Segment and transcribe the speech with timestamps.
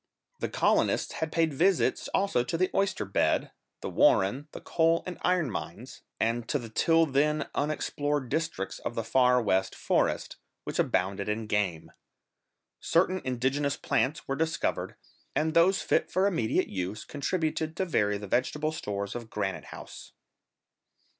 [0.39, 3.51] The colonists had paid visits also to the oyster bed,
[3.81, 8.95] the warren, the coal and iron mines, and to the till then unexplored districts of
[8.95, 11.91] the Far West forest, which abounded in game.
[12.79, 14.95] Certain indigenous plants were discovered,
[15.35, 20.13] and those fit for immediate use, contributed to vary the vegetable stores of Granite House.